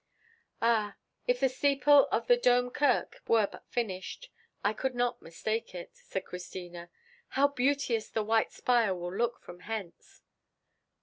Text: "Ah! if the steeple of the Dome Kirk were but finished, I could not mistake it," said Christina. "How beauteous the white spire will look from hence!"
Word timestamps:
"Ah! 0.63 0.97
if 1.27 1.39
the 1.41 1.47
steeple 1.47 2.07
of 2.11 2.25
the 2.25 2.35
Dome 2.35 2.71
Kirk 2.71 3.21
were 3.27 3.45
but 3.45 3.67
finished, 3.69 4.31
I 4.63 4.73
could 4.73 4.95
not 4.95 5.21
mistake 5.21 5.75
it," 5.75 5.91
said 5.95 6.25
Christina. 6.25 6.89
"How 7.27 7.49
beauteous 7.49 8.09
the 8.09 8.23
white 8.23 8.51
spire 8.51 8.95
will 8.95 9.15
look 9.15 9.39
from 9.43 9.59
hence!" 9.59 10.23